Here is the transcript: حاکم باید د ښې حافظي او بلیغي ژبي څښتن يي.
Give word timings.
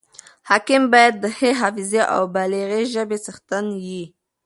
حاکم 0.49 0.83
باید 0.93 1.13
د 1.19 1.25
ښې 1.37 1.49
حافظي 1.61 2.01
او 2.15 2.21
بلیغي 2.35 2.83
ژبي 2.93 3.17
څښتن 3.25 3.65
يي. 3.87 4.03